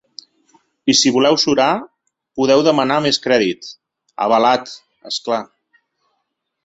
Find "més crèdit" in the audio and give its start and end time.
3.07-3.69